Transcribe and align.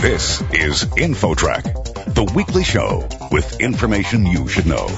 This 0.00 0.40
is 0.54 0.84
InfoTrack, 0.96 2.14
the 2.14 2.24
weekly 2.34 2.64
show 2.64 3.06
with 3.30 3.60
information 3.60 4.24
you 4.24 4.48
should 4.48 4.64
know. 4.64 4.88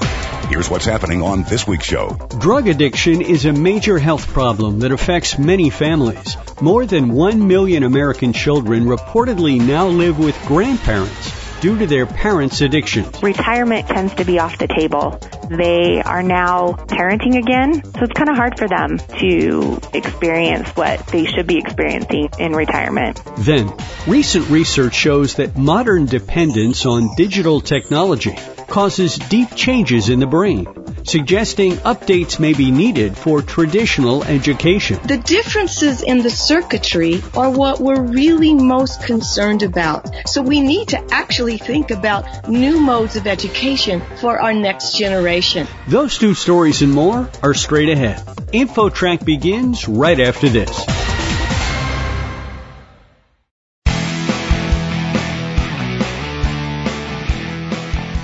Here's 0.47 0.69
what's 0.69 0.85
happening 0.85 1.21
on 1.21 1.43
this 1.43 1.67
week's 1.67 1.83
show. 1.83 2.11
Drug 2.39 2.69
addiction 2.69 3.21
is 3.21 3.43
a 3.43 3.51
major 3.51 3.99
health 3.99 4.25
problem 4.27 4.79
that 4.79 4.93
affects 4.93 5.37
many 5.37 5.69
families. 5.69 6.37
More 6.61 6.85
than 6.85 7.11
1 7.11 7.45
million 7.45 7.83
American 7.83 8.31
children 8.31 8.85
reportedly 8.85 9.59
now 9.59 9.87
live 9.89 10.17
with 10.17 10.41
grandparents 10.45 11.42
due 11.63 11.79
to 11.79 11.87
their 11.87 12.05
parents' 12.05 12.59
addiction. 12.59 13.09
Retirement 13.21 13.87
tends 13.87 14.13
to 14.15 14.25
be 14.25 14.37
off 14.37 14.57
the 14.57 14.67
table. 14.67 15.17
They 15.49 16.01
are 16.01 16.21
now 16.21 16.73
parenting 16.73 17.37
again, 17.37 17.81
so 17.85 18.01
it's 18.01 18.11
kind 18.11 18.29
of 18.29 18.35
hard 18.35 18.59
for 18.59 18.67
them 18.67 18.97
to 19.19 19.79
experience 19.93 20.67
what 20.71 21.07
they 21.07 21.23
should 21.23 21.47
be 21.47 21.59
experiencing 21.59 22.27
in 22.37 22.51
retirement. 22.51 23.21
Then, 23.37 23.73
recent 24.05 24.49
research 24.49 24.93
shows 24.93 25.35
that 25.35 25.55
modern 25.57 26.05
dependence 26.05 26.85
on 26.85 27.15
digital 27.15 27.61
technology 27.61 28.35
causes 28.67 29.17
deep 29.17 29.55
changes 29.55 30.09
in 30.09 30.19
the 30.19 30.27
brain 30.27 30.67
suggesting 31.03 31.73
updates 31.77 32.39
may 32.39 32.53
be 32.53 32.71
needed 32.71 33.17
for 33.17 33.41
traditional 33.41 34.23
education. 34.23 34.99
The 35.05 35.17
differences 35.17 36.01
in 36.01 36.19
the 36.19 36.29
circuitry 36.29 37.21
are 37.35 37.49
what 37.49 37.79
we're 37.79 38.01
really 38.01 38.53
most 38.53 39.03
concerned 39.03 39.63
about. 39.63 40.09
So 40.27 40.41
we 40.41 40.61
need 40.61 40.89
to 40.89 41.03
actually 41.11 41.57
think 41.57 41.91
about 41.91 42.47
new 42.47 42.79
modes 42.79 43.15
of 43.15 43.27
education 43.27 44.01
for 44.17 44.39
our 44.39 44.53
next 44.53 44.97
generation. 44.97 45.67
Those 45.87 46.17
two 46.17 46.33
stories 46.33 46.81
and 46.81 46.91
more 46.91 47.29
are 47.41 47.53
straight 47.53 47.89
ahead. 47.89 48.25
InfoTrack 48.53 49.25
begins 49.25 49.87
right 49.87 50.19
after 50.19 50.49
this. 50.49 51.12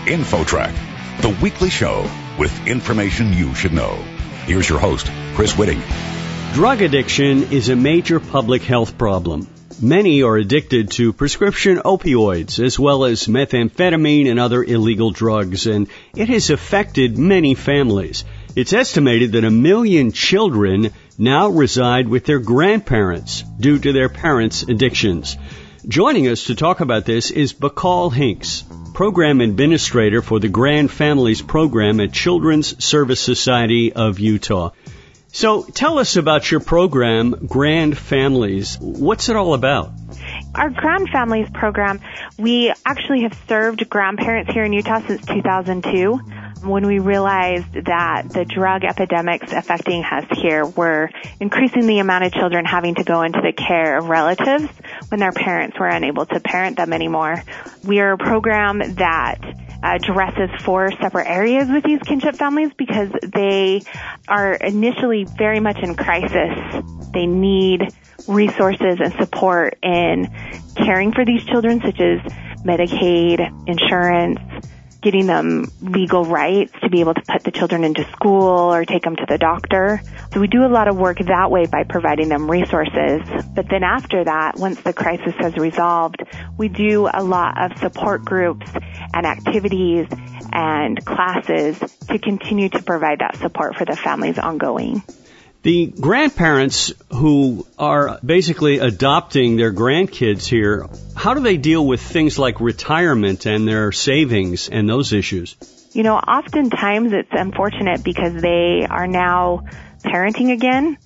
InfoTrack, 0.09 0.73
the 1.21 1.37
weekly 1.39 1.69
show 1.69 2.09
with 2.39 2.67
information 2.67 3.31
you 3.31 3.53
should 3.53 3.73
know. 3.73 3.93
Here's 4.45 4.67
your 4.67 4.79
host, 4.79 5.07
Chris 5.35 5.53
Whitting. 5.53 5.83
Drug 6.55 6.81
addiction 6.81 7.53
is 7.53 7.69
a 7.69 7.75
major 7.75 8.19
public 8.19 8.63
health 8.63 8.97
problem. 8.97 9.47
Many 9.79 10.23
are 10.23 10.35
addicted 10.35 10.89
to 10.93 11.13
prescription 11.13 11.77
opioids 11.77 12.57
as 12.57 12.79
well 12.79 13.05
as 13.05 13.27
methamphetamine 13.27 14.27
and 14.27 14.39
other 14.39 14.63
illegal 14.63 15.11
drugs, 15.11 15.67
and 15.67 15.87
it 16.15 16.27
has 16.29 16.49
affected 16.49 17.19
many 17.19 17.53
families. 17.53 18.25
It's 18.55 18.73
estimated 18.73 19.33
that 19.33 19.43
a 19.43 19.51
million 19.51 20.11
children 20.11 20.89
now 21.19 21.49
reside 21.49 22.07
with 22.07 22.25
their 22.25 22.39
grandparents 22.39 23.43
due 23.59 23.77
to 23.77 23.93
their 23.93 24.09
parents' 24.09 24.63
addictions. 24.63 25.37
Joining 25.87 26.27
us 26.27 26.45
to 26.45 26.55
talk 26.55 26.79
about 26.79 27.05
this 27.05 27.29
is 27.29 27.53
McCall 27.53 28.11
Hinks, 28.11 28.63
Program 28.99 29.39
Administrator 29.39 30.21
for 30.21 30.41
the 30.41 30.49
Grand 30.49 30.91
Families 30.91 31.41
Program 31.41 32.01
at 32.01 32.11
Children's 32.11 32.83
Service 32.83 33.21
Society 33.21 33.93
of 33.93 34.19
Utah. 34.19 34.71
So 35.29 35.63
tell 35.63 35.99
us 35.99 36.17
about 36.17 36.51
your 36.51 36.59
program, 36.59 37.47
Grand 37.47 37.97
Families. 37.97 38.77
What's 38.77 39.29
it 39.29 39.37
all 39.37 39.53
about? 39.53 39.93
Our 40.53 40.69
Grand 40.69 41.07
Families 41.11 41.47
program, 41.53 42.01
we 42.37 42.73
actually 42.85 43.21
have 43.21 43.37
served 43.47 43.89
grandparents 43.89 44.51
here 44.51 44.65
in 44.65 44.73
Utah 44.73 44.99
since 45.07 45.25
2002 45.25 46.19
when 46.61 46.85
we 46.85 46.99
realized 46.99 47.73
that 47.73 48.29
the 48.29 48.45
drug 48.45 48.83
epidemics 48.83 49.51
affecting 49.51 50.03
us 50.03 50.25
here 50.41 50.65
were 50.65 51.09
increasing 51.39 51.87
the 51.87 51.99
amount 51.99 52.25
of 52.25 52.33
children 52.33 52.65
having 52.65 52.95
to 52.95 53.03
go 53.03 53.21
into 53.21 53.41
the 53.41 53.53
care 53.53 53.97
of 53.97 54.09
relatives 54.09 54.67
when 55.09 55.19
their 55.19 55.31
parents 55.31 55.77
were 55.79 55.87
unable 55.87 56.25
to 56.25 56.39
parent 56.39 56.77
them 56.77 56.93
anymore. 56.93 57.43
We 57.83 57.99
are 57.99 58.13
a 58.13 58.17
program 58.17 58.79
that 58.95 59.39
uh, 59.81 59.97
addresses 60.01 60.49
four 60.63 60.91
separate 60.99 61.27
areas 61.27 61.69
with 61.69 61.83
these 61.83 62.01
kinship 62.01 62.35
families 62.35 62.71
because 62.77 63.09
they 63.23 63.81
are 64.27 64.53
initially 64.53 65.25
very 65.37 65.61
much 65.61 65.77
in 65.81 65.95
crisis. 65.95 66.83
They 67.13 67.25
need 67.25 67.93
resources 68.27 68.99
and 68.99 69.13
support 69.13 69.77
in 69.81 70.29
caring 70.75 71.13
for 71.13 71.23
these 71.23 71.45
children 71.45 71.81
such 71.81 71.99
as 71.99 72.19
Medicaid, 72.63 73.39
insurance, 73.67 74.39
getting 75.01 75.27
them 75.27 75.71
legal 75.81 76.25
rights 76.25 76.73
to 76.81 76.89
be 76.89 76.99
able 76.99 77.13
to 77.13 77.21
put 77.21 77.43
the 77.43 77.51
children 77.51 77.83
into 77.83 78.03
school 78.11 78.73
or 78.73 78.85
take 78.85 79.03
them 79.03 79.15
to 79.15 79.25
the 79.27 79.37
doctor. 79.37 80.01
So 80.33 80.39
we 80.39 80.47
do 80.47 80.65
a 80.65 80.67
lot 80.67 80.87
of 80.87 80.97
work 80.97 81.19
that 81.19 81.51
way 81.51 81.65
by 81.65 81.83
providing 81.83 82.29
them 82.29 82.49
resources. 82.49 83.21
But 83.53 83.69
then 83.69 83.83
after 83.83 84.23
that, 84.23 84.57
once 84.57 84.81
the 84.81 84.93
crisis 84.93 85.33
has 85.37 85.55
resolved, 85.55 86.23
we 86.57 86.67
do 86.67 87.09
a 87.11 87.23
lot 87.23 87.71
of 87.71 87.77
support 87.79 88.25
groups 88.25 88.67
and 89.13 89.25
activities 89.25 90.07
and 90.51 91.03
classes 91.05 91.79
to 92.07 92.19
continue 92.19 92.69
to 92.69 92.81
provide 92.81 93.19
that 93.19 93.37
support 93.37 93.75
for 93.75 93.85
the 93.85 93.95
families 93.95 94.37
ongoing. 94.37 95.03
The 95.61 95.87
grandparents 95.87 96.93
who 97.11 97.67
are 97.77 98.17
basically 98.25 98.79
adopting 98.79 99.57
their 99.57 99.73
grandkids 99.73 100.45
here, 100.45 100.87
how 101.19 101.33
do 101.33 101.41
they 101.41 101.57
deal 101.57 101.85
with 101.85 102.01
things 102.01 102.39
like 102.39 102.61
retirement 102.61 103.45
and 103.45 103.67
their 103.67 103.91
savings 103.91 104.69
and 104.69 104.89
those 104.89 105.11
issues? 105.11 105.57
You 105.91 106.03
know, 106.03 106.15
oftentimes 106.15 107.11
it's 107.11 107.31
unfortunate 107.31 108.05
because 108.05 108.41
they 108.41 108.87
are 108.89 109.05
now 109.05 109.65
parenting 110.01 110.53
again. 110.53 110.97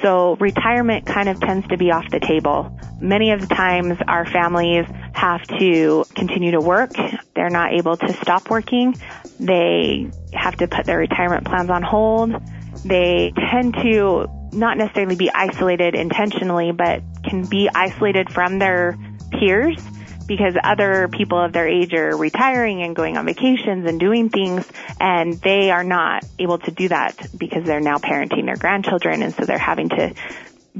So 0.00 0.34
retirement 0.40 1.06
kind 1.06 1.28
of 1.28 1.38
tends 1.38 1.68
to 1.68 1.76
be 1.76 1.92
off 1.92 2.10
the 2.10 2.18
table. 2.18 2.76
Many 3.00 3.30
of 3.30 3.40
the 3.40 3.54
times 3.54 3.98
our 4.08 4.26
families 4.26 4.84
have 5.12 5.46
to 5.46 6.06
continue 6.12 6.50
to 6.52 6.60
work. 6.60 6.90
They're 7.36 7.48
not 7.48 7.72
able 7.72 7.96
to 7.98 8.12
stop 8.14 8.50
working. 8.50 8.96
They 9.38 10.10
have 10.32 10.56
to 10.56 10.66
put 10.66 10.86
their 10.86 10.98
retirement 10.98 11.46
plans 11.46 11.70
on 11.70 11.84
hold 11.84 12.42
they 12.84 13.32
tend 13.50 13.74
to 13.74 14.26
not 14.52 14.76
necessarily 14.76 15.16
be 15.16 15.30
isolated 15.30 15.94
intentionally, 15.94 16.72
but 16.72 17.02
can 17.24 17.46
be 17.46 17.68
isolated 17.72 18.30
from 18.32 18.58
their 18.58 18.98
peers 19.32 19.76
because 20.26 20.54
other 20.62 21.08
people 21.08 21.42
of 21.42 21.52
their 21.52 21.68
age 21.68 21.92
are 21.94 22.16
retiring 22.16 22.82
and 22.82 22.94
going 22.94 23.16
on 23.16 23.26
vacations 23.26 23.86
and 23.86 23.98
doing 23.98 24.28
things 24.28 24.66
and 25.00 25.34
they 25.34 25.70
are 25.70 25.84
not 25.84 26.24
able 26.38 26.58
to 26.58 26.70
do 26.70 26.88
that 26.88 27.16
because 27.36 27.64
they're 27.64 27.80
now 27.80 27.98
parenting 27.98 28.46
their 28.46 28.56
grandchildren 28.56 29.22
and 29.22 29.34
so 29.34 29.44
they're 29.44 29.58
having 29.58 29.88
to 29.88 30.14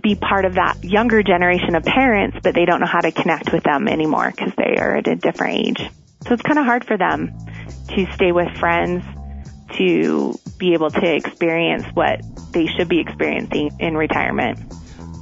be 0.00 0.14
part 0.14 0.44
of 0.44 0.54
that 0.54 0.82
younger 0.82 1.22
generation 1.22 1.74
of 1.74 1.84
parents 1.84 2.36
but 2.42 2.54
they 2.54 2.64
don't 2.64 2.80
know 2.80 2.86
how 2.86 3.00
to 3.00 3.12
connect 3.12 3.52
with 3.52 3.62
them 3.62 3.88
anymore 3.88 4.32
because 4.34 4.52
they 4.56 4.76
are 4.78 4.96
at 4.96 5.08
a 5.08 5.16
different 5.16 5.58
age. 5.58 5.90
So 6.26 6.34
it's 6.34 6.42
kind 6.42 6.58
of 6.58 6.64
hard 6.64 6.84
for 6.86 6.96
them 6.96 7.32
to 7.88 8.06
stay 8.14 8.32
with 8.32 8.48
friends 8.58 9.04
to 9.76 10.38
be 10.58 10.74
able 10.74 10.90
to 10.90 11.14
experience 11.14 11.84
what 11.94 12.20
they 12.52 12.66
should 12.66 12.88
be 12.88 13.00
experiencing 13.00 13.70
in 13.80 13.96
retirement. 13.96 14.58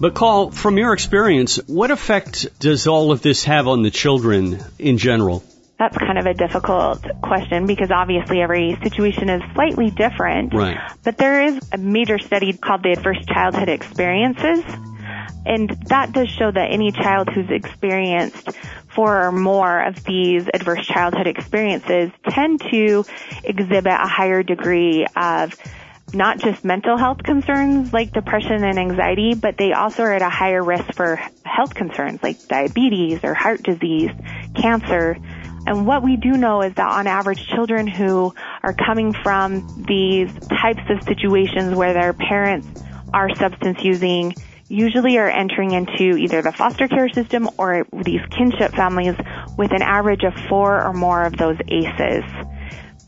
McCall, 0.00 0.54
from 0.54 0.78
your 0.78 0.94
experience, 0.94 1.56
what 1.66 1.90
effect 1.90 2.58
does 2.58 2.86
all 2.86 3.12
of 3.12 3.20
this 3.20 3.44
have 3.44 3.68
on 3.68 3.82
the 3.82 3.90
children 3.90 4.58
in 4.78 4.96
general? 4.96 5.44
That's 5.78 5.96
kind 5.96 6.18
of 6.18 6.24
a 6.24 6.32
difficult 6.32 7.04
question 7.22 7.66
because 7.66 7.90
obviously 7.90 8.40
every 8.40 8.78
situation 8.82 9.28
is 9.28 9.42
slightly 9.52 9.90
different. 9.90 10.54
Right. 10.54 10.78
But 11.04 11.18
there 11.18 11.44
is 11.44 11.60
a 11.72 11.76
major 11.78 12.18
study 12.18 12.54
called 12.54 12.82
the 12.82 12.92
Adverse 12.92 13.24
Childhood 13.26 13.68
Experiences. 13.68 14.64
And 15.44 15.70
that 15.88 16.12
does 16.12 16.30
show 16.30 16.50
that 16.50 16.68
any 16.70 16.92
child 16.92 17.28
who's 17.28 17.50
experienced 17.50 18.50
four 18.94 19.26
or 19.26 19.32
more 19.32 19.82
of 19.86 20.02
these 20.04 20.48
adverse 20.52 20.86
childhood 20.86 21.26
experiences 21.26 22.10
tend 22.28 22.60
to 22.70 23.04
exhibit 23.44 23.92
a 23.92 24.06
higher 24.06 24.42
degree 24.42 25.06
of 25.16 25.54
not 26.14 26.38
just 26.38 26.64
mental 26.64 26.96
health 26.96 27.22
concerns 27.22 27.92
like 27.92 28.12
depression 28.12 28.64
and 28.64 28.78
anxiety, 28.78 29.34
but 29.34 29.56
they 29.56 29.72
also 29.72 30.02
are 30.02 30.12
at 30.12 30.22
a 30.22 30.28
higher 30.28 30.62
risk 30.62 30.94
for 30.94 31.16
health 31.44 31.74
concerns 31.74 32.22
like 32.22 32.46
diabetes 32.48 33.20
or 33.22 33.34
heart 33.34 33.62
disease, 33.62 34.10
cancer. 34.54 35.16
And 35.66 35.86
what 35.86 36.02
we 36.02 36.16
do 36.16 36.32
know 36.32 36.62
is 36.62 36.74
that 36.74 36.90
on 36.90 37.06
average, 37.06 37.46
children 37.46 37.86
who 37.86 38.34
are 38.62 38.72
coming 38.72 39.12
from 39.12 39.84
these 39.86 40.32
types 40.48 40.82
of 40.88 41.02
situations 41.04 41.74
where 41.74 41.92
their 41.92 42.12
parents 42.12 42.66
are 43.12 43.34
substance 43.36 43.78
using 43.82 44.34
usually 44.68 45.18
are 45.18 45.28
entering 45.28 45.72
into 45.72 46.16
either 46.16 46.42
the 46.42 46.52
foster 46.52 46.86
care 46.86 47.08
system 47.08 47.48
or 47.58 47.86
these 48.04 48.20
kinship 48.30 48.72
families 48.72 49.16
with 49.58 49.72
an 49.72 49.82
average 49.82 50.22
of 50.22 50.32
four 50.48 50.82
or 50.82 50.92
more 50.92 51.24
of 51.24 51.36
those 51.36 51.56
ACEs. 51.68 52.24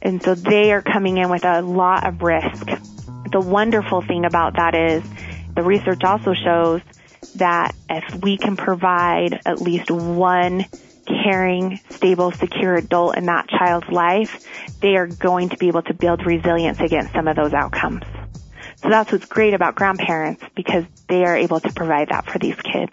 And 0.03 0.21
so 0.21 0.35
they 0.35 0.73
are 0.73 0.83
coming 0.83 1.19
in 1.19 1.31
with 1.31 1.45
a 1.45 1.63
lot 1.63 2.05
of 2.07 2.21
risk. 2.21 2.69
The 3.33 3.41
wonderful 3.41 4.03
thing 4.03 4.25
about 4.25 4.57
that 4.57 4.75
is 4.75 5.03
the 5.55 5.63
research 5.63 6.05
also 6.05 6.35
shows 6.35 6.83
that 7.37 7.75
if 7.89 8.23
we 8.23 8.37
can 8.37 8.57
provide 8.57 9.41
at 9.47 9.61
least 9.61 9.91
one 9.91 10.67
caring, 11.07 11.81
stable, 11.91 12.31
secure 12.33 12.77
adult 12.77 13.17
in 13.17 13.27
that 13.27 13.49
child's 13.49 13.89
life, 13.89 14.47
they 14.81 14.97
are 14.97 15.07
going 15.07 15.49
to 15.49 15.57
be 15.57 15.69
able 15.69 15.83
to 15.83 15.95
build 15.95 16.27
resilience 16.27 16.79
against 16.81 17.13
some 17.13 17.27
of 17.27 17.37
those 17.37 17.53
outcomes. 17.53 18.05
So 18.83 18.89
that's 18.89 19.13
what's 19.13 19.27
great 19.27 19.55
about 19.55 19.77
grandparents 19.77 20.43
because 20.55 20.85
they 21.09 21.25
are 21.25 21.37
able 21.37 21.61
to 21.61 21.73
provide 21.73 22.09
that 22.09 22.27
for 22.27 22.39
these 22.39 22.57
kids. 22.57 22.93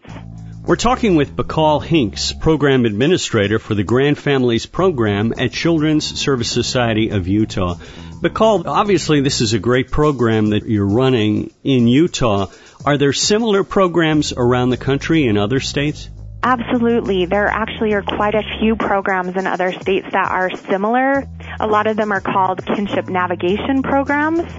We're 0.63 0.75
talking 0.75 1.15
with 1.15 1.35
McCall 1.35 1.83
Hinks, 1.83 2.31
Program 2.31 2.85
Administrator 2.85 3.57
for 3.57 3.73
the 3.73 3.83
Grand 3.83 4.19
Families 4.19 4.67
Program 4.67 5.33
at 5.35 5.51
Children's 5.51 6.05
Service 6.05 6.51
Society 6.51 7.09
of 7.09 7.27
Utah. 7.27 7.75
McCall, 8.21 8.65
obviously 8.65 9.21
this 9.21 9.39
is 9.39 9.53
a 9.53 9.59
great 9.59 9.91
program 9.91 10.49
that 10.49 10.65
you're 10.65 10.85
running 10.85 11.53
in 11.63 11.87
Utah. 11.87 12.47
Are 12.85 12.97
there 12.97 13.13
similar 13.13 13.63
programs 13.63 14.33
around 14.35 14.71
the 14.71 14.77
country 14.77 15.25
in 15.25 15.37
other 15.37 15.61
states? 15.61 16.09
Absolutely. 16.43 17.25
There 17.25 17.47
actually 17.47 17.93
are 17.93 18.01
quite 18.01 18.35
a 18.35 18.43
few 18.59 18.75
programs 18.75 19.37
in 19.37 19.47
other 19.47 19.71
states 19.73 20.07
that 20.11 20.31
are 20.31 20.53
similar. 20.55 21.25
A 21.59 21.67
lot 21.67 21.87
of 21.87 21.97
them 21.97 22.11
are 22.11 22.21
called 22.21 22.65
kinship 22.65 23.07
navigation 23.07 23.83
programs. 23.83 24.51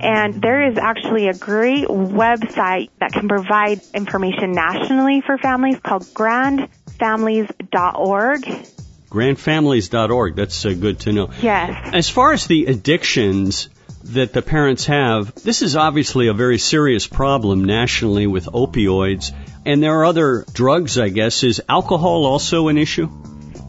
And 0.00 0.40
there 0.42 0.70
is 0.70 0.78
actually 0.78 1.28
a 1.28 1.34
great 1.34 1.88
website 1.88 2.90
that 3.00 3.12
can 3.12 3.28
provide 3.28 3.80
information 3.94 4.52
nationally 4.52 5.20
for 5.20 5.36
families 5.38 5.78
called 5.80 6.02
grandfamilies.org. 6.02 8.66
Grandfamilies.org. 9.12 10.36
That's 10.36 10.64
uh, 10.64 10.72
good 10.72 11.00
to 11.00 11.12
know. 11.12 11.30
Yes. 11.42 11.90
As 11.92 12.08
far 12.08 12.32
as 12.32 12.46
the 12.46 12.64
addictions 12.66 13.68
that 14.04 14.32
the 14.32 14.40
parents 14.40 14.86
have, 14.86 15.34
this 15.34 15.60
is 15.60 15.76
obviously 15.76 16.28
a 16.28 16.32
very 16.32 16.58
serious 16.58 17.06
problem 17.06 17.64
nationally 17.64 18.26
with 18.26 18.46
opioids. 18.46 19.32
And 19.66 19.82
there 19.82 20.00
are 20.00 20.06
other 20.06 20.46
drugs, 20.52 20.98
I 20.98 21.10
guess. 21.10 21.44
Is 21.44 21.62
alcohol 21.68 22.24
also 22.24 22.68
an 22.68 22.78
issue? 22.78 23.10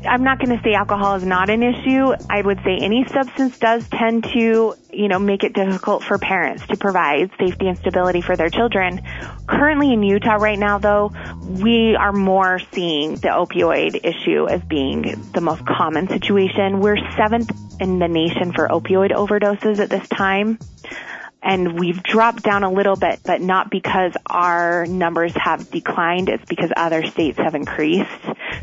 I'm 0.06 0.24
not 0.24 0.40
going 0.40 0.56
to 0.58 0.64
say 0.64 0.74
alcohol 0.74 1.16
is 1.16 1.24
not 1.24 1.50
an 1.50 1.64
issue. 1.64 2.14
I 2.30 2.42
would 2.42 2.60
say 2.64 2.78
any 2.82 3.06
substance 3.06 3.58
does 3.58 3.88
tend 3.90 4.24
to, 4.34 4.76
you 4.92 5.08
know, 5.08 5.20
make 5.20 5.44
it 5.44 5.54
difficult 5.54 6.04
for 6.04 6.18
parents 6.18 6.66
to 6.68 6.78
provide 6.78 7.32
safety 7.40 7.68
and 7.68 7.78
stability 7.78 8.22
for 8.22 8.36
their 8.36 8.50
children. 8.50 9.02
Currently 9.48 9.94
in 9.94 10.04
Utah 10.04 10.36
right 10.36 10.60
now 10.60 10.78
though, 10.78 11.12
we 11.42 11.96
are 11.96 12.12
more 12.12 12.60
seeing 12.74 13.16
the 13.16 13.30
opioid 13.30 14.00
issue 14.04 14.48
as 14.48 14.62
being 14.64 15.22
the 15.34 15.42
most 15.42 15.66
common 15.66 16.08
situation. 16.08 16.80
We're 16.80 16.98
seventh 17.16 17.52
in 17.80 18.00
the 18.00 18.08
nation 18.08 18.54
for 18.54 18.68
opioid 18.68 19.12
overdoses 19.12 19.80
at 19.80 19.90
this 19.90 20.08
time 20.10 20.60
and 21.44 21.78
we've 21.78 22.01
dropped 22.01 22.42
down 22.42 22.63
a 22.63 22.72
little 22.72 22.95
bit, 22.95 23.19
but 23.24 23.42
not 23.42 23.69
because 23.69 24.13
our 24.25 24.86
numbers 24.86 25.34
have 25.36 25.69
declined. 25.69 26.30
It's 26.30 26.45
because 26.45 26.72
other 26.75 27.06
states 27.06 27.38
have 27.38 27.54
increased. 27.54 28.10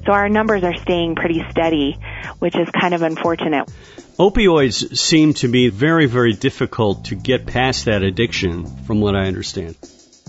So 0.07 0.13
our 0.13 0.29
numbers 0.29 0.65
are 0.65 0.77
staying 0.77 1.15
pretty 1.15 1.45
steady, 1.51 1.99
which 2.39 2.57
is 2.57 2.69
kind 2.71 2.95
of 2.95 3.03
unfortunate. 3.03 3.69
Opioids 4.19 4.97
seem 4.97 5.35
to 5.35 5.49
be 5.49 5.69
very, 5.69 6.07
very 6.07 6.33
difficult 6.33 7.07
to 7.07 7.15
get 7.15 7.47
past 7.47 7.85
that 7.85 8.03
addiction, 8.03 8.67
from 8.85 9.01
what 9.01 9.15
I 9.15 9.27
understand. 9.27 9.77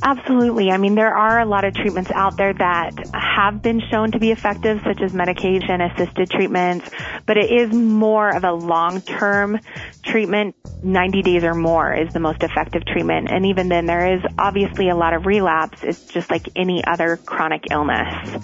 Absolutely. 0.03 0.71
I 0.71 0.77
mean, 0.77 0.95
there 0.95 1.13
are 1.13 1.39
a 1.39 1.45
lot 1.45 1.63
of 1.63 1.75
treatments 1.75 2.09
out 2.11 2.35
there 2.35 2.53
that 2.53 2.93
have 3.13 3.61
been 3.61 3.81
shown 3.91 4.11
to 4.11 4.19
be 4.19 4.31
effective, 4.31 4.81
such 4.83 4.99
as 4.99 5.13
medication 5.13 5.79
assisted 5.79 6.29
treatments, 6.29 6.89
but 7.27 7.37
it 7.37 7.51
is 7.51 7.71
more 7.71 8.35
of 8.35 8.43
a 8.43 8.51
long 8.51 9.01
term 9.01 9.59
treatment. 10.03 10.55
90 10.83 11.21
days 11.21 11.43
or 11.43 11.53
more 11.53 11.93
is 11.93 12.11
the 12.11 12.19
most 12.19 12.41
effective 12.41 12.83
treatment. 12.83 13.29
And 13.29 13.45
even 13.45 13.69
then, 13.69 13.85
there 13.85 14.15
is 14.15 14.21
obviously 14.39 14.89
a 14.89 14.95
lot 14.95 15.13
of 15.13 15.27
relapse. 15.27 15.83
It's 15.83 16.05
just 16.05 16.31
like 16.31 16.49
any 16.55 16.83
other 16.83 17.17
chronic 17.17 17.65
illness. 17.69 18.43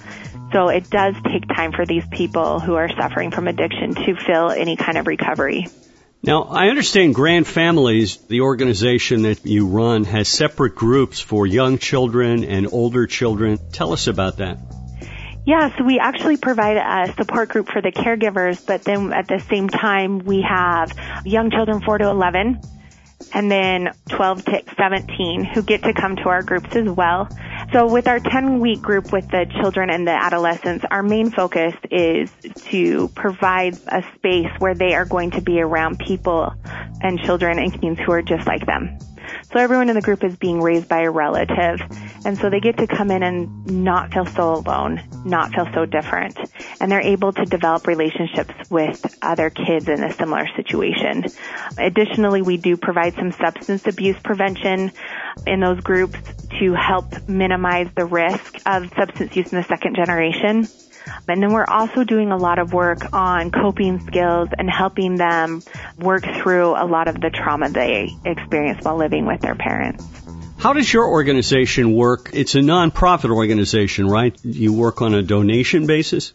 So 0.53 0.67
it 0.69 0.87
does 0.91 1.15
take 1.23 1.47
time 1.47 1.71
for 1.71 1.83
these 1.83 2.05
people 2.11 2.59
who 2.59 2.75
are 2.75 2.89
suffering 2.89 3.31
from 3.31 3.47
addiction 3.47 3.95
to 3.95 4.15
feel 4.15 4.51
any 4.51 4.75
kind 4.75 4.99
of 4.99 5.07
recovery. 5.07 5.65
Now, 6.23 6.43
I 6.43 6.67
understand 6.67 7.15
Grand 7.15 7.47
Families, 7.47 8.17
the 8.17 8.41
organization 8.41 9.21
that 9.23 9.45
you 9.45 9.67
run, 9.67 10.03
has 10.05 10.27
separate 10.27 10.75
groups 10.75 11.19
for 11.19 11.45
young 11.45 11.77
children 11.77 12.43
and 12.43 12.67
older 12.71 13.07
children. 13.07 13.59
Tell 13.71 13.93
us 13.93 14.07
about 14.07 14.37
that. 14.37 14.57
Yeah, 15.45 15.77
so 15.77 15.85
we 15.85 15.99
actually 15.99 16.35
provide 16.35 16.75
a 16.75 17.13
support 17.13 17.49
group 17.49 17.69
for 17.69 17.81
the 17.81 17.91
caregivers, 17.91 18.65
but 18.65 18.83
then 18.83 19.13
at 19.13 19.27
the 19.27 19.39
same 19.49 19.69
time 19.69 20.19
we 20.19 20.41
have 20.41 20.91
young 21.23 21.51
children 21.51 21.81
4 21.81 21.99
to 21.99 22.09
11 22.09 22.59
and 23.33 23.51
then 23.51 23.93
12 24.09 24.45
to 24.45 24.63
17 24.77 25.43
who 25.43 25.61
get 25.61 25.83
to 25.83 25.93
come 25.93 26.15
to 26.17 26.29
our 26.29 26.43
groups 26.43 26.75
as 26.75 26.87
well. 26.89 27.29
So 27.73 27.91
with 27.91 28.07
our 28.07 28.19
10 28.19 28.59
week 28.59 28.81
group 28.81 29.11
with 29.11 29.29
the 29.29 29.45
children 29.59 29.89
and 29.89 30.07
the 30.07 30.11
adolescents, 30.11 30.85
our 30.89 31.03
main 31.03 31.31
focus 31.31 31.73
is 31.91 32.31
to 32.69 33.07
provide 33.09 33.77
a 33.87 34.03
space 34.15 34.51
where 34.59 34.75
they 34.75 34.93
are 34.93 35.05
going 35.05 35.31
to 35.31 35.41
be 35.41 35.59
around 35.59 35.99
people 35.99 36.53
and 37.01 37.19
children 37.19 37.59
and 37.59 37.79
teens 37.79 37.99
who 37.99 38.11
are 38.11 38.21
just 38.21 38.47
like 38.47 38.65
them. 38.65 38.97
So 39.51 39.59
everyone 39.59 39.89
in 39.89 39.95
the 39.95 40.01
group 40.01 40.23
is 40.23 40.35
being 40.35 40.61
raised 40.61 40.87
by 40.87 41.01
a 41.01 41.11
relative. 41.11 41.81
And 42.25 42.37
so 42.37 42.49
they 42.49 42.59
get 42.59 42.77
to 42.77 42.87
come 42.87 43.11
in 43.11 43.23
and 43.23 43.83
not 43.83 44.13
feel 44.13 44.25
so 44.25 44.55
alone, 44.55 45.01
not 45.25 45.53
feel 45.53 45.67
so 45.73 45.85
different. 45.85 46.37
And 46.79 46.91
they're 46.91 47.01
able 47.01 47.33
to 47.33 47.45
develop 47.45 47.87
relationships 47.87 48.53
with 48.69 49.17
other 49.21 49.49
kids 49.49 49.87
in 49.87 50.03
a 50.03 50.13
similar 50.13 50.47
situation. 50.55 51.25
Additionally, 51.77 52.41
we 52.41 52.57
do 52.57 52.77
provide 52.77 53.15
some 53.15 53.31
substance 53.31 53.87
abuse 53.87 54.17
prevention 54.23 54.91
in 55.45 55.59
those 55.59 55.79
groups 55.81 56.19
to 56.59 56.73
help 56.73 57.27
minimize 57.27 57.89
the 57.95 58.05
risk 58.05 58.57
of 58.65 58.91
substance 58.95 59.35
use 59.35 59.51
in 59.51 59.57
the 59.57 59.63
second 59.67 59.95
generation. 59.95 60.67
And 61.27 61.41
then 61.41 61.53
we're 61.53 61.65
also 61.65 62.03
doing 62.03 62.31
a 62.31 62.37
lot 62.37 62.59
of 62.59 62.73
work 62.73 63.13
on 63.13 63.51
coping 63.51 63.99
skills 64.05 64.49
and 64.57 64.69
helping 64.69 65.15
them 65.15 65.61
work 65.97 66.23
through 66.23 66.71
a 66.71 66.85
lot 66.85 67.07
of 67.07 67.19
the 67.21 67.29
trauma 67.29 67.69
they 67.69 68.09
experience 68.25 68.83
while 68.83 68.97
living 68.97 69.25
with 69.25 69.41
their 69.41 69.55
parents. 69.55 70.03
How 70.59 70.73
does 70.73 70.91
your 70.91 71.07
organization 71.07 71.93
work? 71.93 72.31
It's 72.33 72.55
a 72.55 72.59
nonprofit 72.59 73.29
organization, 73.29 74.07
right? 74.07 74.35
You 74.43 74.73
work 74.73 75.03
on 75.03 75.13
a 75.13 75.21
donation 75.21 75.85
basis? 75.85 76.33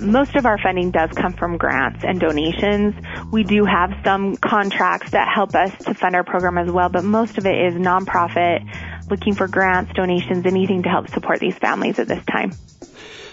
Most 0.00 0.34
of 0.36 0.46
our 0.46 0.56
funding 0.56 0.90
does 0.90 1.10
come 1.10 1.34
from 1.34 1.58
grants 1.58 2.02
and 2.02 2.18
donations. 2.18 2.94
We 3.30 3.44
do 3.44 3.66
have 3.66 3.92
some 4.04 4.36
contracts 4.38 5.10
that 5.10 5.28
help 5.28 5.54
us 5.54 5.70
to 5.84 5.92
fund 5.92 6.16
our 6.16 6.24
program 6.24 6.56
as 6.56 6.70
well, 6.70 6.88
but 6.88 7.04
most 7.04 7.36
of 7.36 7.44
it 7.44 7.66
is 7.66 7.74
nonprofit, 7.74 9.10
looking 9.10 9.34
for 9.34 9.46
grants, 9.48 9.92
donations, 9.92 10.46
anything 10.46 10.84
to 10.84 10.88
help 10.88 11.10
support 11.10 11.38
these 11.38 11.56
families 11.58 11.98
at 11.98 12.08
this 12.08 12.24
time. 12.24 12.52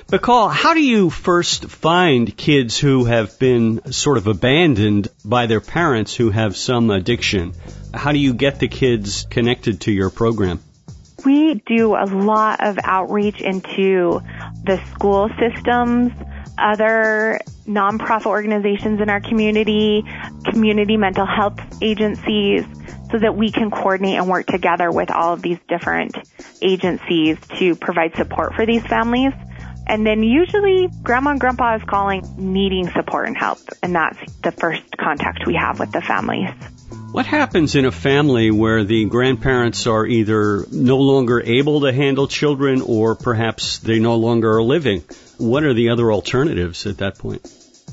McCall, 0.09 0.51
how 0.51 0.73
do 0.73 0.81
you 0.81 1.11
first 1.11 1.65
find 1.65 2.35
kids 2.35 2.79
who 2.79 3.05
have 3.05 3.37
been 3.37 3.91
sort 3.91 4.17
of 4.17 4.25
abandoned 4.25 5.07
by 5.23 5.45
their 5.45 5.61
parents 5.61 6.15
who 6.15 6.31
have 6.31 6.57
some 6.57 6.89
addiction? 6.89 7.53
How 7.93 8.11
do 8.11 8.17
you 8.17 8.33
get 8.33 8.57
the 8.57 8.67
kids 8.67 9.27
connected 9.29 9.81
to 9.81 9.91
your 9.91 10.09
program? 10.09 10.63
We 11.23 11.61
do 11.63 11.93
a 11.93 12.05
lot 12.05 12.65
of 12.65 12.79
outreach 12.83 13.39
into 13.39 14.23
the 14.63 14.81
school 14.95 15.29
systems, 15.39 16.11
other 16.57 17.39
nonprofit 17.67 18.25
organizations 18.25 19.01
in 19.01 19.11
our 19.11 19.21
community, 19.21 20.03
community 20.45 20.97
mental 20.97 21.27
health 21.27 21.59
agencies, 21.83 22.65
so 23.11 23.19
that 23.19 23.35
we 23.35 23.51
can 23.51 23.69
coordinate 23.69 24.17
and 24.17 24.27
work 24.27 24.47
together 24.47 24.91
with 24.91 25.11
all 25.11 25.33
of 25.33 25.43
these 25.43 25.59
different 25.67 26.15
agencies 26.63 27.37
to 27.59 27.75
provide 27.75 28.15
support 28.15 28.55
for 28.55 28.65
these 28.65 28.81
families. 28.87 29.33
And 29.89 30.05
then 30.05 30.21
usually 30.21 30.87
grandma 31.01 31.31
and 31.31 31.39
grandpa 31.39 31.75
is 31.77 31.83
calling 31.83 32.23
needing 32.37 32.91
support 32.91 33.27
and 33.27 33.35
help. 33.35 33.57
And 33.81 33.95
that's 33.95 34.19
the 34.43 34.51
first 34.51 34.83
contact 34.95 35.47
we 35.47 35.55
have 35.55 35.79
with 35.79 35.91
the 35.91 36.01
families. 36.01 36.51
What 37.11 37.25
happens 37.25 37.75
in 37.75 37.85
a 37.85 37.91
family 37.91 38.51
where 38.51 38.83
the 38.83 39.05
grandparents 39.05 39.87
are 39.87 40.05
either 40.05 40.63
no 40.71 40.97
longer 40.97 41.41
able 41.41 41.81
to 41.81 41.91
handle 41.91 42.27
children 42.27 42.83
or 42.83 43.15
perhaps 43.15 43.79
they 43.79 43.97
no 43.97 44.15
longer 44.17 44.57
are 44.57 44.63
living? 44.63 45.03
What 45.39 45.63
are 45.63 45.73
the 45.73 45.89
other 45.89 46.11
alternatives 46.11 46.85
at 46.85 46.99
that 46.99 47.17
point? 47.17 47.41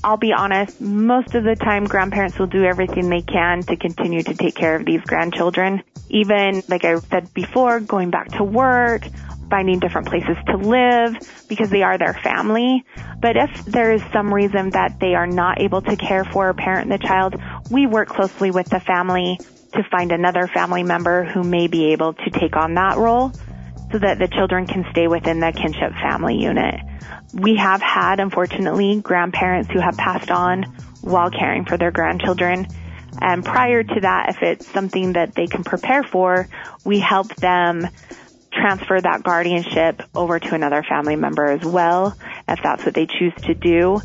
I'll 0.04 0.18
be 0.18 0.34
honest, 0.34 0.78
most 0.82 1.34
of 1.34 1.44
the 1.44 1.56
time 1.56 1.84
grandparents 1.84 2.38
will 2.38 2.46
do 2.46 2.62
everything 2.64 3.08
they 3.08 3.22
can 3.22 3.62
to 3.62 3.76
continue 3.76 4.22
to 4.22 4.34
take 4.34 4.54
care 4.54 4.76
of 4.76 4.84
these 4.84 5.00
grandchildren. 5.00 5.82
Even, 6.10 6.62
like 6.68 6.84
I 6.84 6.98
said 6.98 7.32
before, 7.32 7.80
going 7.80 8.10
back 8.10 8.28
to 8.32 8.44
work, 8.44 9.08
finding 9.50 9.78
different 9.78 10.08
places 10.08 10.36
to 10.46 10.56
live 10.56 11.14
because 11.48 11.70
they 11.70 11.82
are 11.82 11.98
their 11.98 12.14
family. 12.14 12.84
But 13.20 13.36
if 13.36 13.64
there 13.66 13.92
is 13.92 14.02
some 14.12 14.32
reason 14.32 14.70
that 14.70 14.98
they 15.00 15.14
are 15.14 15.26
not 15.26 15.60
able 15.60 15.82
to 15.82 15.96
care 15.96 16.24
for 16.24 16.48
or 16.48 16.54
parent 16.54 16.90
and 16.90 17.00
the 17.00 17.06
child, 17.06 17.34
we 17.70 17.86
work 17.86 18.08
closely 18.08 18.50
with 18.50 18.68
the 18.68 18.80
family 18.80 19.38
to 19.72 19.82
find 19.90 20.12
another 20.12 20.48
family 20.48 20.82
member 20.82 21.24
who 21.24 21.42
may 21.42 21.66
be 21.66 21.92
able 21.92 22.14
to 22.14 22.30
take 22.30 22.56
on 22.56 22.74
that 22.74 22.96
role 22.96 23.32
so 23.92 23.98
that 23.98 24.18
the 24.18 24.28
children 24.28 24.66
can 24.66 24.84
stay 24.90 25.06
within 25.06 25.40
the 25.40 25.52
kinship 25.52 25.92
family 25.92 26.36
unit. 26.36 26.80
We 27.32 27.56
have 27.56 27.80
had, 27.80 28.20
unfortunately, 28.20 29.00
grandparents 29.00 29.70
who 29.70 29.80
have 29.80 29.96
passed 29.96 30.30
on 30.30 30.64
while 31.02 31.30
caring 31.30 31.64
for 31.64 31.76
their 31.76 31.90
grandchildren. 31.90 32.66
And 33.20 33.44
prior 33.44 33.82
to 33.82 34.00
that, 34.00 34.30
if 34.30 34.42
it's 34.42 34.66
something 34.66 35.12
that 35.14 35.34
they 35.34 35.46
can 35.46 35.64
prepare 35.64 36.02
for, 36.02 36.48
we 36.84 36.98
help 36.98 37.34
them 37.36 37.88
transfer 38.56 39.00
that 39.00 39.22
guardianship 39.22 40.02
over 40.14 40.38
to 40.38 40.54
another 40.54 40.82
family 40.82 41.16
member 41.16 41.46
as 41.46 41.64
well, 41.64 42.16
if 42.48 42.60
that's 42.62 42.84
what 42.84 42.94
they 42.94 43.06
choose 43.06 43.34
to 43.42 43.54
do. 43.54 44.00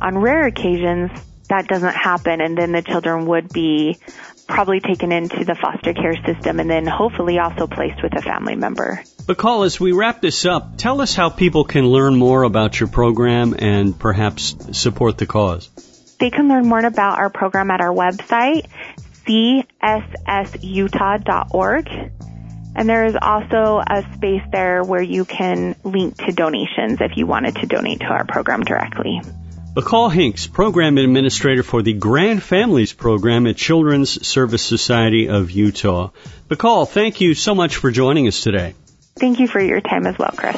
On 0.00 0.18
rare 0.18 0.46
occasions, 0.46 1.10
that 1.48 1.66
doesn't 1.66 1.94
happen 1.94 2.40
and 2.40 2.56
then 2.56 2.72
the 2.72 2.82
children 2.82 3.26
would 3.26 3.52
be 3.52 3.98
probably 4.46 4.80
taken 4.80 5.12
into 5.12 5.44
the 5.44 5.54
foster 5.54 5.92
care 5.94 6.16
system 6.24 6.58
and 6.60 6.70
then 6.70 6.86
hopefully 6.86 7.38
also 7.38 7.66
placed 7.66 8.02
with 8.02 8.16
a 8.16 8.22
family 8.22 8.56
member. 8.56 9.02
McCall, 9.26 9.66
as 9.66 9.78
we 9.78 9.92
wrap 9.92 10.20
this 10.20 10.44
up, 10.46 10.76
tell 10.76 11.00
us 11.00 11.14
how 11.14 11.28
people 11.30 11.64
can 11.64 11.86
learn 11.86 12.16
more 12.16 12.42
about 12.42 12.80
your 12.80 12.88
program 12.88 13.54
and 13.58 13.96
perhaps 13.98 14.56
support 14.72 15.18
the 15.18 15.26
cause. 15.26 15.68
They 16.18 16.30
can 16.30 16.48
learn 16.48 16.66
more 16.66 16.84
about 16.84 17.18
our 17.18 17.30
program 17.30 17.70
at 17.70 17.80
our 17.80 17.94
website, 17.94 18.66
cssutah.org. 19.26 20.70
And 22.74 22.88
there 22.88 23.04
is 23.04 23.16
also 23.20 23.82
a 23.84 24.04
space 24.14 24.42
there 24.52 24.82
where 24.84 25.02
you 25.02 25.24
can 25.24 25.74
link 25.84 26.16
to 26.18 26.32
donations 26.32 26.98
if 27.00 27.16
you 27.16 27.26
wanted 27.26 27.56
to 27.56 27.66
donate 27.66 28.00
to 28.00 28.06
our 28.06 28.24
program 28.24 28.62
directly. 28.62 29.20
McCall 29.74 30.12
Hinks, 30.12 30.48
Program 30.48 30.98
Administrator 30.98 31.62
for 31.62 31.80
the 31.80 31.92
Grand 31.92 32.42
Families 32.42 32.92
Program 32.92 33.46
at 33.46 33.56
Children's 33.56 34.26
Service 34.26 34.62
Society 34.62 35.28
of 35.28 35.52
Utah. 35.52 36.10
McCall, 36.48 36.88
thank 36.88 37.20
you 37.20 37.34
so 37.34 37.54
much 37.54 37.76
for 37.76 37.92
joining 37.92 38.26
us 38.26 38.40
today. 38.40 38.74
Thank 39.16 39.38
you 39.38 39.46
for 39.46 39.60
your 39.60 39.80
time 39.80 40.06
as 40.06 40.18
well, 40.18 40.32
Chris. 40.36 40.56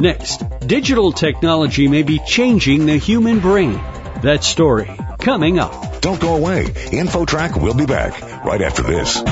Next, 0.00 0.42
digital 0.66 1.12
technology 1.12 1.88
may 1.88 2.02
be 2.02 2.20
changing 2.20 2.86
the 2.86 2.96
human 2.96 3.40
brain. 3.40 3.74
That 4.22 4.44
story 4.44 4.96
coming 5.18 5.58
up. 5.58 5.91
Don't 6.02 6.20
go 6.20 6.34
away. 6.34 6.64
InfoTrack 6.64 7.62
will 7.62 7.74
be 7.74 7.86
back 7.86 8.20
right 8.44 8.60
after 8.60 8.82
this. 8.82 9.22